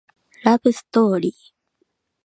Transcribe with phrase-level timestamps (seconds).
[0.43, 1.35] ラブストーリー